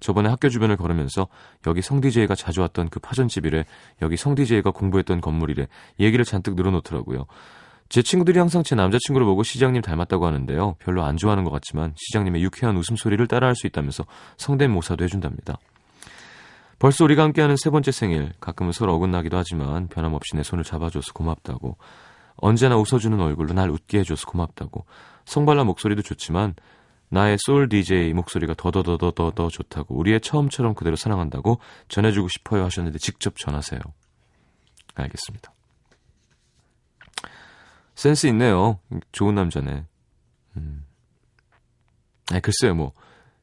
저번에 0.00 0.28
학교 0.28 0.48
주변을 0.48 0.76
걸으면서 0.76 1.28
여기 1.66 1.82
성디제이가 1.82 2.34
자주 2.34 2.60
왔던 2.60 2.90
그 2.90 3.00
파전집이래 3.00 3.64
여기 4.02 4.16
성디제이가 4.16 4.70
공부했던 4.70 5.20
건물이래 5.20 5.66
얘기를 6.00 6.24
잔뜩 6.24 6.54
늘어놓더라고요. 6.54 7.26
제 7.88 8.02
친구들이 8.02 8.38
항상 8.38 8.62
제 8.62 8.74
남자친구를 8.74 9.24
보고 9.26 9.42
시장님 9.42 9.80
닮았다고 9.80 10.26
하는데요. 10.26 10.74
별로 10.80 11.04
안 11.04 11.16
좋아하는 11.16 11.44
것 11.44 11.50
같지만 11.50 11.94
시장님의 11.96 12.42
유쾌한 12.42 12.76
웃음소리를 12.76 13.24
따라할 13.28 13.54
수 13.54 13.66
있다면서 13.66 14.04
성대모사도 14.36 15.04
해준답니다. 15.04 15.58
벌써 16.78 17.04
우리가 17.04 17.22
함께하는 17.22 17.56
세 17.56 17.70
번째 17.70 17.90
생일 17.90 18.32
가끔은 18.40 18.72
서로 18.72 18.94
어긋나기도 18.94 19.36
하지만 19.36 19.88
변함없이 19.88 20.36
내 20.36 20.42
손을 20.42 20.62
잡아줘서 20.62 21.12
고맙다고 21.14 21.78
언제나 22.36 22.76
웃어주는 22.76 23.18
얼굴로 23.18 23.54
날 23.54 23.70
웃게 23.70 24.00
해줘서 24.00 24.26
고맙다고 24.26 24.84
성발라 25.24 25.64
목소리도 25.64 26.02
좋지만 26.02 26.54
나의 27.08 27.36
소울 27.40 27.68
DJ 27.68 28.12
목소리가 28.14 28.54
더더더더더 28.54 29.48
좋다고 29.48 29.96
우리의 29.96 30.20
처음처럼 30.20 30.74
그대로 30.74 30.96
사랑한다고 30.96 31.60
전해주고 31.88 32.28
싶어요 32.28 32.64
하셨는데 32.64 32.98
직접 32.98 33.36
전하세요. 33.36 33.80
알겠습니다. 34.94 35.52
센스 37.94 38.26
있네요. 38.28 38.78
좋은 39.12 39.34
남자네. 39.34 39.84
음. 40.56 40.84
아니, 42.30 42.42
글쎄요, 42.42 42.74
뭐, 42.74 42.92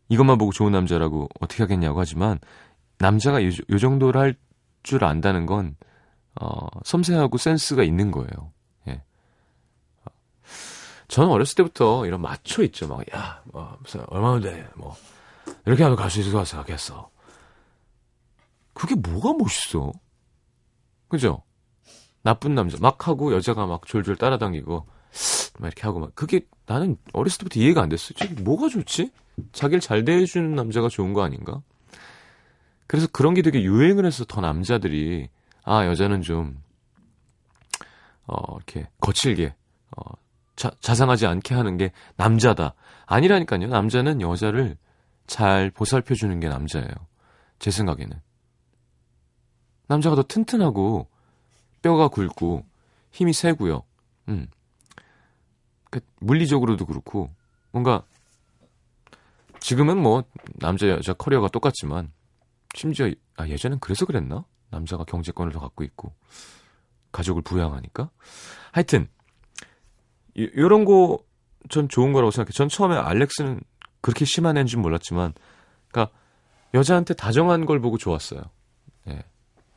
이것만 0.09 0.37
보고 0.37 0.51
좋은 0.51 0.71
남자라고 0.71 1.29
어떻게 1.39 1.63
하겠냐고 1.63 1.99
하지만, 1.99 2.39
남자가 2.99 3.43
요, 3.43 3.49
요 3.69 3.77
정도를 3.77 4.19
할 4.19 4.35
줄 4.83 5.03
안다는 5.05 5.45
건, 5.45 5.75
어, 6.39 6.67
섬세하고 6.83 7.37
센스가 7.37 7.83
있는 7.83 8.11
거예요. 8.11 8.51
저는 11.13 11.29
어렸을 11.29 11.53
때부터 11.57 12.07
이런 12.07 12.21
마초 12.21 12.63
있죠. 12.63 12.87
막, 12.87 13.01
야, 13.13 13.43
뭐, 13.45 13.77
무슨, 13.83 14.03
얼마면 14.07 14.41
돼. 14.41 14.67
뭐, 14.75 14.95
이렇게 15.63 15.83
하면 15.83 15.95
갈 15.95 16.09
수 16.09 16.19
있을 16.19 16.31
거라 16.31 16.43
생각했어. 16.43 17.11
그게 18.73 18.95
뭐가 18.95 19.33
멋있어? 19.37 19.91
그죠? 21.09 21.43
나쁜 22.23 22.55
남자 22.55 22.77
막 22.81 23.07
하고 23.07 23.31
여자가 23.31 23.67
막 23.67 23.85
졸졸 23.85 24.15
따라다니고 24.15 24.87
막 25.59 25.67
이렇게 25.67 25.83
하고 25.83 25.99
막 25.99 26.15
그게 26.15 26.47
나는 26.65 26.97
어렸을 27.11 27.37
때부터 27.39 27.59
이해가 27.59 27.83
안 27.83 27.89
됐어요. 27.89 28.13
저게 28.17 28.33
뭐가 28.41 28.69
좋지? 28.69 29.11
자기를 29.51 29.81
잘 29.81 30.05
대해주는 30.05 30.55
남자가 30.55 30.89
좋은 30.89 31.13
거 31.13 31.21
아닌가? 31.21 31.61
그래서 32.87 33.07
그런 33.11 33.35
게 33.35 33.43
되게 33.43 33.61
유행을 33.61 34.07
해서 34.07 34.25
더 34.25 34.41
남자들이 34.41 35.29
아 35.63 35.85
여자는 35.85 36.23
좀 36.23 36.59
어, 38.25 38.55
이렇게 38.55 38.89
거칠게 38.99 39.53
어, 39.97 40.22
자, 40.55 40.71
자상하지 40.81 41.25
않게 41.25 41.55
하는 41.55 41.77
게 41.77 41.91
남자다. 42.15 42.75
아니라니까요. 43.05 43.67
남자는 43.67 44.21
여자를 44.21 44.77
잘 45.27 45.71
보살펴 45.71 46.15
주는 46.15 46.39
게 46.39 46.47
남자예요. 46.47 46.89
제 47.59 47.71
생각에는 47.71 48.19
남자가 49.87 50.15
더 50.15 50.23
튼튼하고 50.23 51.07
뼈가 51.81 52.07
굵고 52.07 52.65
힘이 53.11 53.33
세고요. 53.33 53.83
음. 54.29 54.47
그 55.89 55.99
물리적으로도 56.19 56.85
그렇고 56.85 57.29
뭔가 57.71 58.03
지금은 59.59 59.97
뭐 59.97 60.23
남자 60.55 60.87
여자 60.89 61.13
커리어가 61.13 61.49
똑같지만 61.49 62.11
심지어 62.73 63.11
아 63.37 63.47
예전엔 63.47 63.79
그래서 63.79 64.05
그랬나? 64.05 64.45
남자가 64.71 65.03
경제권을 65.03 65.53
더 65.53 65.59
갖고 65.59 65.83
있고 65.83 66.13
가족을 67.11 67.43
부양하니까 67.43 68.09
하여튼 68.71 69.07
이, 70.35 70.49
이런 70.53 70.85
거 70.85 71.19
전 71.69 71.87
좋은 71.87 72.11
거라고 72.11 72.31
생각해. 72.31 72.51
전 72.51 72.67
처음에 72.67 72.97
알렉스는 72.97 73.61
그렇게 74.01 74.25
심한 74.25 74.57
애인 74.57 74.67
줄 74.67 74.79
몰랐지만 74.79 75.33
그러니까 75.89 76.13
여자한테 76.73 77.13
다정한 77.13 77.65
걸 77.65 77.79
보고 77.79 77.97
좋았어요. 77.97 78.41
예. 79.07 79.23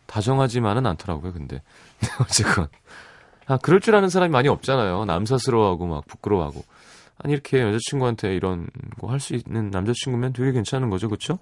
다정하지만은 0.06 0.84
않더라고요, 0.86 1.32
근데. 1.32 1.62
어쨌건. 2.20 2.68
아, 3.46 3.56
그럴 3.58 3.80
줄 3.80 3.94
아는 3.94 4.08
사람이 4.08 4.32
많이 4.32 4.48
없잖아요. 4.48 5.04
남사스러워하고 5.04 5.86
막 5.86 6.06
부끄러워하고. 6.06 6.64
아니, 7.18 7.32
이렇게 7.32 7.60
여자친구한테 7.60 8.34
이런 8.34 8.66
거 9.00 9.06
할 9.06 9.20
수 9.20 9.34
있는 9.34 9.70
남자친구면 9.70 10.32
되게 10.32 10.52
괜찮은 10.52 10.90
거죠, 10.90 11.08
그쵸? 11.08 11.38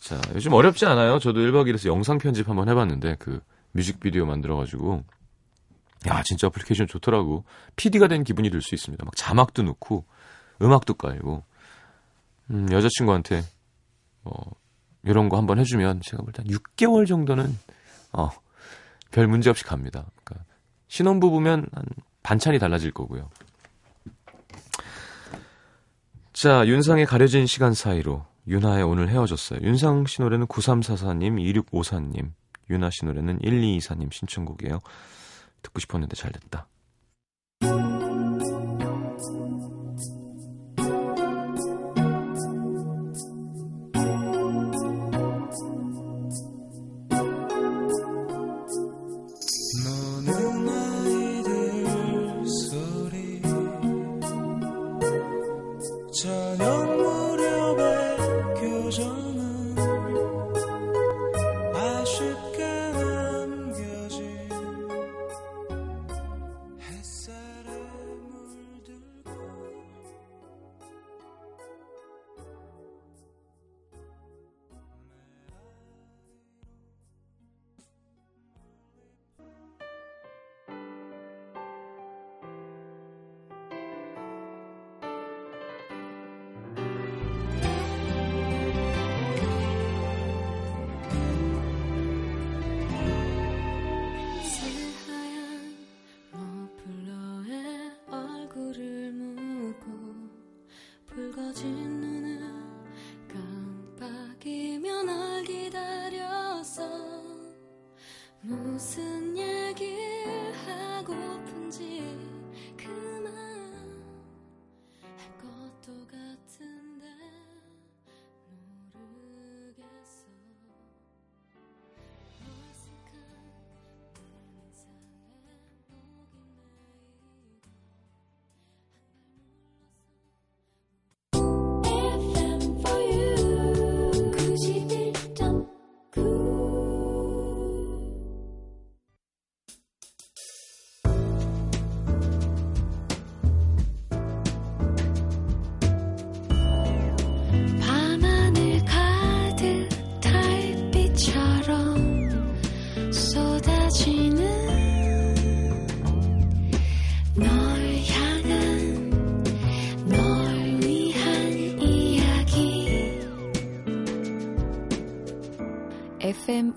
자, 0.00 0.18
요즘 0.34 0.52
어렵지 0.54 0.86
않아요. 0.86 1.18
저도 1.18 1.40
1박 1.40 1.66
2일에서 1.66 1.88
영상 1.88 2.18
편집 2.18 2.48
한번 2.48 2.68
해봤는데, 2.68 3.16
그 3.18 3.40
뮤직비디오 3.72 4.24
만들어가지고. 4.26 5.04
야, 6.08 6.22
진짜 6.24 6.46
애플리케이션 6.46 6.86
좋더라고. 6.86 7.44
PD가 7.76 8.08
된 8.08 8.24
기분이 8.24 8.50
들 8.50 8.62
수 8.62 8.74
있습니다. 8.74 9.04
막 9.04 9.14
자막도 9.16 9.62
넣고, 9.62 10.06
음악도 10.62 10.94
깔고. 10.94 11.44
음, 12.50 12.68
여자친구한테, 12.72 13.42
뭐, 14.22 14.34
이런 15.02 15.28
거 15.28 15.36
한번 15.36 15.58
해주면 15.58 16.00
제가 16.02 16.22
볼때한 16.22 16.48
6개월 16.48 17.06
정도는, 17.06 17.56
어, 18.12 18.30
별 19.10 19.26
문제 19.26 19.50
없이 19.50 19.64
갑니다. 19.64 20.06
그러니까 20.24 20.46
신혼부부면 20.88 21.66
한 21.72 21.84
반찬이 22.22 22.58
달라질 22.58 22.92
거고요. 22.92 23.28
자, 26.32 26.66
윤상의 26.66 27.06
가려진 27.06 27.46
시간 27.46 27.74
사이로 27.74 28.24
윤하의 28.46 28.82
오늘 28.84 29.08
헤어졌어요. 29.08 29.60
윤상 29.62 30.06
씨 30.06 30.22
노래는 30.22 30.46
9344님, 30.46 31.66
2654님, 31.70 32.30
윤하 32.70 32.90
씨 32.90 33.04
노래는 33.04 33.40
1224님 33.40 34.12
신청곡이에요. 34.12 34.80
듣고 35.62 35.80
싶었는데 35.80 36.16
잘 36.16 36.32
됐다. 36.32 36.66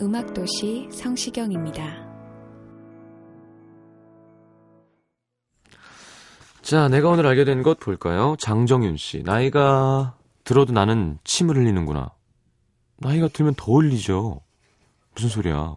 음악도시 0.02 0.90
성시경입니다. 0.92 2.04
자, 6.62 6.88
내가 6.88 7.10
오늘 7.10 7.28
알게 7.28 7.44
된 7.44 7.62
것 7.64 7.80
볼까요? 7.80 8.36
장정윤 8.40 8.98
씨. 8.98 9.22
나이가 9.24 10.16
들어도 10.44 10.72
나는 10.74 11.18
침을 11.24 11.58
흘리는구나. 11.58 12.12
나이가 12.98 13.28
들면 13.28 13.56
더 13.56 13.74
흘리죠. 13.74 14.42
무슨 15.14 15.30
소리야. 15.30 15.76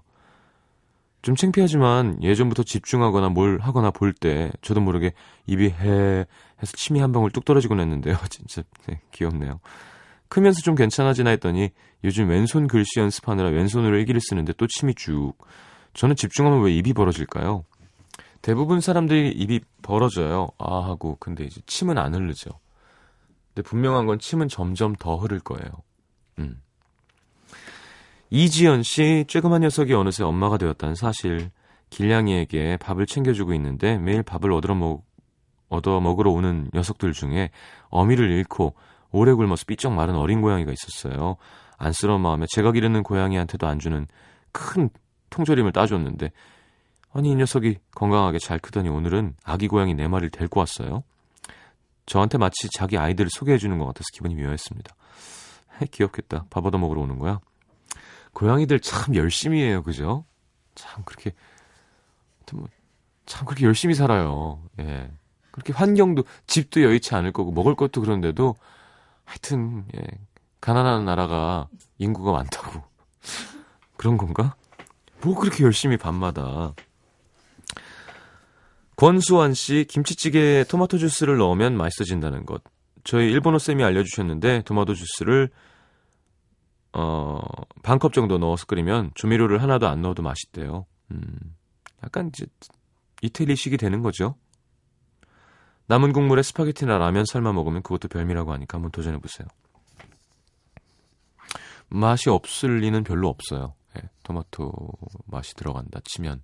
좀 1.22 1.34
창피하지만 1.34 2.22
예전부터 2.22 2.62
집중하거나 2.62 3.30
뭘 3.30 3.58
하거나 3.60 3.90
볼 3.90 4.12
때 4.14 4.52
저도 4.62 4.80
모르게 4.80 5.12
입이 5.46 5.70
해 5.70 6.24
해서 6.62 6.72
침이 6.76 7.00
한 7.00 7.10
방울 7.10 7.30
뚝 7.32 7.44
떨어지곤 7.44 7.80
했는데요. 7.80 8.16
진짜 8.30 8.62
네, 8.86 9.00
귀엽네요. 9.10 9.58
크면서 10.28 10.60
좀 10.60 10.74
괜찮아지나 10.74 11.30
했더니 11.30 11.70
요즘 12.04 12.28
왼손 12.28 12.66
글씨 12.66 12.98
연습하느라 12.98 13.50
왼손으로 13.50 13.96
일기를 13.96 14.20
쓰는데 14.20 14.52
또 14.54 14.66
침이 14.66 14.94
쭉. 14.94 15.34
저는 15.94 16.16
집중하면 16.16 16.62
왜 16.62 16.74
입이 16.74 16.92
벌어질까요? 16.92 17.64
대부분 18.42 18.80
사람들이 18.80 19.30
입이 19.32 19.60
벌어져요. 19.82 20.48
아 20.58 20.84
하고 20.84 21.16
근데 21.18 21.44
이제 21.44 21.60
침은 21.66 21.98
안 21.98 22.14
흐르죠. 22.14 22.50
근데 23.54 23.66
분명한 23.68 24.06
건 24.06 24.18
침은 24.18 24.48
점점 24.48 24.94
더 24.94 25.16
흐를 25.16 25.40
거예요. 25.40 25.68
음. 26.38 26.60
이지연 28.30 28.82
씨, 28.82 29.24
쬐그만 29.28 29.60
녀석이 29.60 29.94
어느새 29.94 30.24
엄마가 30.24 30.58
되었다는 30.58 30.94
사실. 30.94 31.50
길냥이에게 31.90 32.76
밥을 32.78 33.06
챙겨주고 33.06 33.54
있는데 33.54 33.96
매일 33.98 34.22
밥을 34.22 34.52
얻어 34.52 34.74
먹, 34.74 35.04
얻어 35.68 36.00
먹으러 36.00 36.30
오는 36.32 36.68
녀석들 36.74 37.12
중에 37.12 37.50
어미를 37.88 38.30
잃고 38.30 38.74
오래 39.12 39.32
굶어서 39.32 39.64
삐쩍 39.66 39.92
마른 39.92 40.16
어린 40.16 40.40
고양이가 40.40 40.72
있었어요. 40.72 41.36
안쓰러운 41.78 42.20
마음에 42.20 42.46
제가 42.50 42.72
기르는 42.72 43.02
고양이한테도 43.02 43.66
안 43.66 43.78
주는 43.78 44.06
큰 44.52 44.88
통조림을 45.30 45.72
따줬는데 45.72 46.32
아니 47.12 47.30
이 47.30 47.34
녀석이 47.34 47.78
건강하게 47.94 48.38
잘 48.38 48.58
크더니 48.58 48.88
오늘은 48.88 49.34
아기 49.44 49.68
고양이 49.68 49.94
네 49.94 50.08
마리를 50.08 50.30
데리고 50.30 50.60
왔어요. 50.60 51.02
저한테 52.06 52.38
마치 52.38 52.68
자기 52.70 52.98
아이들을 52.98 53.30
소개해 53.30 53.58
주는 53.58 53.78
것 53.78 53.86
같아서 53.86 54.04
기분이 54.12 54.34
묘했습니다. 54.36 54.94
귀엽겠다. 55.90 56.46
밥 56.50 56.64
얻어 56.64 56.78
먹으러 56.78 57.00
오는 57.02 57.18
거야. 57.18 57.40
고양이들 58.32 58.80
참 58.80 59.14
열심히 59.14 59.62
해요, 59.62 59.82
그죠? 59.82 60.24
참 60.74 61.02
그렇게 61.04 61.32
뭐, 62.52 62.68
참 63.24 63.46
그렇게 63.46 63.64
열심히 63.64 63.94
살아요. 63.94 64.62
예. 64.78 65.10
그렇게 65.50 65.72
환경도 65.72 66.24
집도 66.46 66.82
여의치 66.82 67.14
않을 67.14 67.32
거고 67.32 67.50
먹을 67.50 67.74
것도 67.74 68.02
그런데도 68.02 68.54
하여튼 69.26 69.84
예. 69.94 70.00
가난한 70.62 71.04
나라가 71.04 71.68
인구가 71.98 72.32
많다고 72.32 72.82
그런 73.96 74.16
건가? 74.16 74.56
뭐 75.22 75.34
그렇게 75.38 75.62
열심히 75.64 75.96
밤마다 75.98 76.74
권수환 78.96 79.52
씨 79.52 79.84
김치찌개에 79.88 80.64
토마토 80.64 80.96
주스를 80.98 81.36
넣으면 81.36 81.76
맛있어진다는 81.76 82.46
것. 82.46 82.62
저희 83.04 83.30
일본어 83.30 83.58
쌤이 83.58 83.84
알려주셨는데 83.84 84.62
토마토 84.62 84.94
주스를 84.94 85.50
어, 86.92 87.40
반 87.82 87.98
컵 87.98 88.14
정도 88.14 88.38
넣어서 88.38 88.64
끓이면 88.66 89.10
조미료를 89.14 89.62
하나도 89.62 89.86
안 89.86 90.00
넣어도 90.00 90.22
맛있대요. 90.22 90.86
음, 91.10 91.38
약간 92.02 92.28
이제 92.28 92.46
이태리식이 93.22 93.76
되는 93.76 94.00
거죠. 94.02 94.34
남은 95.88 96.12
국물에 96.12 96.42
스파게티나 96.42 96.98
라면 96.98 97.24
삶아 97.26 97.52
먹으면 97.52 97.82
그것도 97.82 98.08
별미라고 98.08 98.52
하니까 98.52 98.76
한번 98.76 98.90
도전해 98.90 99.18
보세요. 99.18 99.46
맛이 101.88 102.28
없을 102.28 102.78
리는 102.80 103.04
별로 103.04 103.28
없어요. 103.28 103.74
예, 103.96 104.02
토마토 104.24 104.72
맛이 105.26 105.54
들어간다 105.54 106.00
치면. 106.04 106.42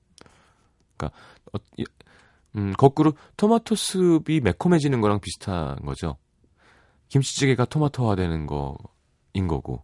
그러니까 0.96 1.18
어, 1.52 1.58
이- 1.76 1.84
음, 2.56 2.72
거꾸로 2.74 3.14
토마토 3.36 3.74
숲이 3.74 4.40
매콤해지는 4.40 5.00
거랑 5.00 5.20
비슷한 5.20 5.76
거죠. 5.84 6.16
김치찌개가 7.08 7.64
토마토화 7.64 8.14
되는 8.14 8.46
거인 8.46 9.48
거고. 9.48 9.82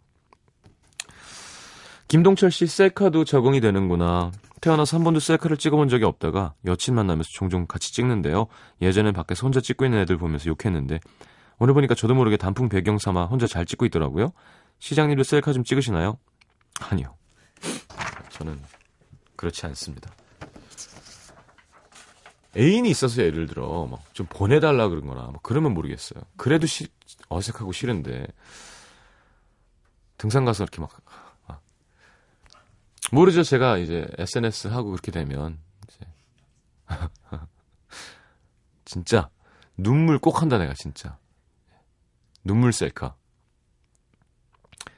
김동철 2.07 2.49
씨 2.51 2.65
셀카도 2.65 3.25
적응이 3.25 3.59
되는구나. 3.59 4.31
태어나서 4.61 4.97
한 4.97 5.03
번도 5.03 5.19
셀카를 5.19 5.57
찍어본 5.57 5.89
적이 5.89 6.05
없다가 6.05 6.53
여친 6.65 6.95
만나면서 6.95 7.29
종종 7.31 7.65
같이 7.67 7.93
찍는데요. 7.93 8.47
예전엔 8.81 9.13
밖에서 9.13 9.43
혼자 9.43 9.61
찍고 9.61 9.85
있는 9.85 9.99
애들 9.99 10.17
보면서 10.17 10.49
욕했는데 10.49 10.99
오늘 11.57 11.73
보니까 11.73 11.95
저도 11.95 12.15
모르게 12.15 12.37
단풍 12.37 12.69
배경 12.69 12.97
삼아 12.97 13.25
혼자 13.25 13.47
잘 13.47 13.65
찍고 13.65 13.85
있더라고요. 13.87 14.31
시장님도 14.79 15.23
셀카 15.23 15.53
좀 15.53 15.63
찍으시나요? 15.63 16.17
아니요. 16.79 17.15
저는 18.29 18.61
그렇지 19.35 19.65
않습니다. 19.65 20.11
애인이 22.57 22.89
있어서 22.89 23.21
예를 23.21 23.45
들어 23.47 23.85
막 23.85 23.99
좀 24.19 24.27
보내달라 24.29 24.89
그런 24.89 25.07
거나 25.07 25.21
뭐 25.27 25.39
그러면 25.41 25.73
모르겠어요. 25.73 26.21
그래도 26.35 26.67
시, 26.67 26.89
어색하고 27.29 27.71
싫은데 27.71 28.27
등산 30.17 30.43
가서 30.43 30.65
이렇게 30.65 30.81
막 30.81 30.91
아. 31.05 31.28
모르죠. 33.11 33.43
제가 33.43 33.77
이제 33.77 34.07
SNS 34.17 34.67
하고 34.67 34.91
그렇게 34.91 35.11
되면. 35.11 35.59
이제. 35.87 36.05
진짜. 38.85 39.29
눈물 39.77 40.19
꼭 40.19 40.41
한다 40.41 40.57
내가 40.57 40.73
진짜. 40.73 41.17
눈물 42.43 42.73
셀카. 42.73 43.15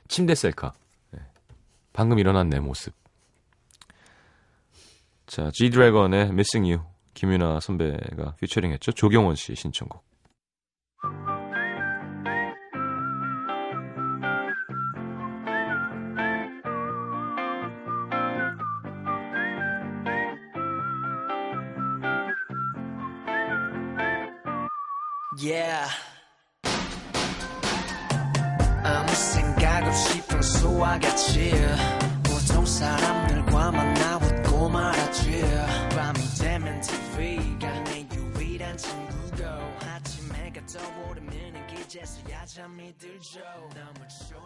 침대 0.07 0.35
셀카. 0.35 0.73
예. 1.15 1.19
방금 1.93 2.19
일어난 2.19 2.49
내 2.49 2.59
모습. 2.59 2.93
자 5.27 5.49
G-드래곤의 5.53 6.29
Missing 6.29 6.73
You. 6.73 6.91
김윤아 7.13 7.59
선배가 7.59 8.35
피처링했죠. 8.35 8.93
조경원 8.93 9.35
씨 9.35 9.55
신청곡 9.55 10.03
평소와 30.81 30.97
같이 30.99 31.51
보통 32.23 32.65
사람들과 32.65 33.71
만나 33.71 34.17
웃고 34.17 34.67
말았지 34.67 35.43
밤이 35.95 36.19
되면 36.39 36.81
TV가 36.81 37.83
내 37.83 38.07
유일한 38.11 38.75
친구고 38.75 39.43
아침에 39.85 40.51
가 40.51 40.65
떠오르면 40.65 41.67
기제서야 41.67 42.45
잠이 42.47 42.93
들죠 42.97 43.39
너무 43.75 44.07
초라 44.27 44.40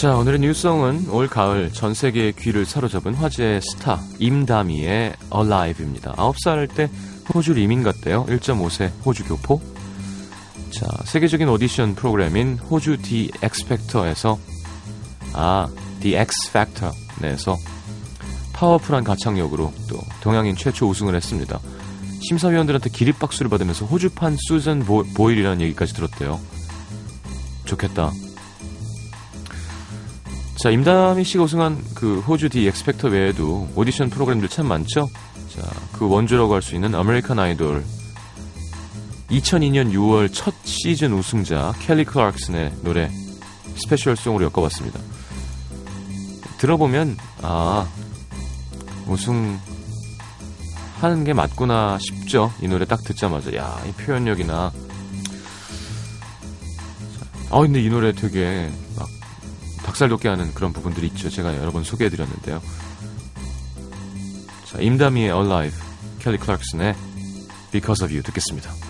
자, 0.00 0.16
오늘의 0.16 0.40
new 0.40 0.61
song은 0.61 1.10
올 1.10 1.28
가을 1.28 1.70
전 1.74 1.92
세계의 1.92 2.32
귀를 2.32 2.64
사로잡은 2.64 3.12
화제의 3.12 3.60
스타 3.60 4.00
임다미의 4.18 5.12
Alive입니다. 5.30 6.12
9살 6.12 6.74
때 6.74 6.88
호주 7.34 7.52
이민 7.58 7.82
갔대요. 7.82 8.24
1.5세 8.24 8.90
호주 9.04 9.24
교포. 9.24 9.60
자, 10.70 10.86
세계적인 11.04 11.46
오디션 11.50 11.96
프로그램인 11.96 12.56
호주 12.56 12.96
X 13.42 13.66
Factor에서 13.66 14.38
아, 15.34 15.68
X 16.02 16.48
Factor 16.48 16.96
내에서 17.20 17.58
파워풀한 18.54 19.04
가창력으로 19.04 19.70
또 19.90 19.98
동양인 20.22 20.56
최초 20.56 20.88
우승을 20.88 21.14
했습니다. 21.14 21.60
심사위원들한테 22.26 22.88
기립박수를 22.88 23.50
받으면서 23.50 23.84
호주판 23.84 24.38
수잔 24.48 24.80
보, 24.80 25.04
보일이라는 25.12 25.60
얘기까지 25.60 25.92
들었대요. 25.92 26.40
좋겠다. 27.66 28.12
자, 30.62 30.70
임다미 30.70 31.24
씨가 31.24 31.44
우승한 31.44 31.82
그 31.94 32.20
호주 32.20 32.50
The 32.50 32.66
X 32.68 32.74
Factor 32.74 33.08
외에도 33.08 33.68
오디션 33.74 34.10
프로그램들 34.10 34.48
참 34.48 34.66
많죠? 34.66 35.08
자, 35.54 35.62
그 35.92 36.06
원조라고 36.06 36.52
할 36.54 36.60
수 36.62 36.74
있는 36.74 36.94
아메리칸 36.94 37.38
아이돌 37.38 37.82
2002년 39.30 39.92
6월 39.92 40.28
첫 40.32 40.52
시즌 40.64 41.12
우승자 41.14 41.72
켈리 41.80 42.04
클락슨의 42.04 42.72
노래 42.82 43.10
special 43.76 44.08
song으로 44.08 44.44
엮어봤습니다. 44.46 44.98
들어보면 46.58 47.16
아 47.42 47.88
우승 49.06 49.58
하는 51.00 51.24
게 51.24 51.32
맞구나 51.32 51.96
싶죠. 52.00 52.52
이 52.60 52.68
노래 52.68 52.84
딱 52.84 53.02
듣자마자 53.02 53.54
야 53.54 53.80
이 53.88 53.92
표현력이나 53.92 54.72
아 57.50 57.60
근데 57.60 57.80
이 57.80 57.88
노래 57.88 58.12
되게 58.12 58.70
막 58.98 59.08
박살 59.90 60.08
돋게 60.08 60.28
하는 60.28 60.54
그런 60.54 60.72
부분들이 60.72 61.08
있죠. 61.08 61.28
제가 61.28 61.56
여러 61.56 61.72
번 61.72 61.82
소개해드렸는데요. 61.82 62.62
자, 64.64 64.78
임다미의 64.80 65.30
Alive, 65.30 65.76
켈리 66.20 66.38
클락슨의 66.38 66.94
Because 67.72 68.04
of 68.04 68.14
You 68.14 68.22
듣겠습니다. 68.22 68.89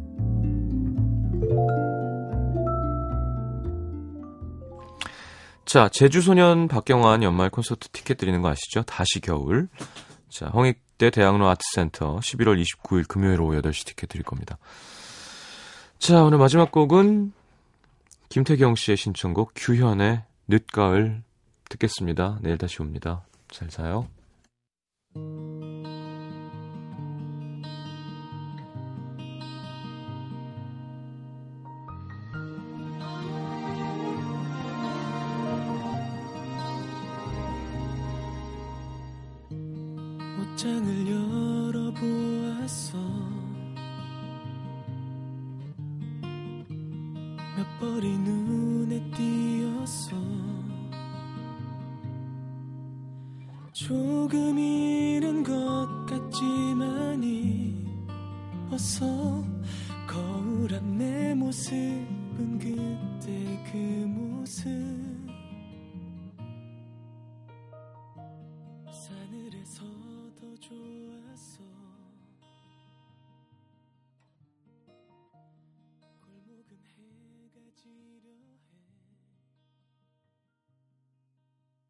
자, 5.71 5.87
제주소년 5.87 6.67
박경환 6.67 7.23
연말 7.23 7.49
콘서트 7.49 7.87
티켓 7.93 8.17
드리는 8.17 8.41
거 8.41 8.49
아시죠? 8.49 8.81
다시 8.81 9.21
겨울. 9.21 9.69
자, 10.27 10.47
홍익대 10.47 11.11
대학로 11.11 11.47
아트센터 11.47 12.17
11월 12.17 12.61
29일 12.61 13.07
금요일 13.07 13.39
오후 13.39 13.55
8시 13.61 13.85
티켓 13.85 14.07
드릴 14.07 14.25
겁니다. 14.25 14.57
자, 15.97 16.25
오늘 16.25 16.39
마지막 16.39 16.73
곡은 16.73 17.31
김태경 18.27 18.75
씨의 18.75 18.97
신청곡 18.97 19.53
규현의 19.55 20.23
늦가을 20.49 21.23
듣겠습니다. 21.69 22.39
내일 22.41 22.57
다시 22.57 22.81
옵니다. 22.81 23.23
잘 23.49 23.69
자요. 23.69 24.09